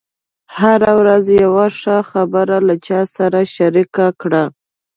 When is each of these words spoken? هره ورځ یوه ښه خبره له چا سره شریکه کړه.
هره 0.57 0.91
ورځ 0.99 1.25
یوه 1.43 1.65
ښه 1.79 1.97
خبره 2.09 2.57
له 2.67 2.75
چا 2.87 2.99
سره 3.15 3.39
شریکه 3.55 4.07
کړه. 4.21 4.43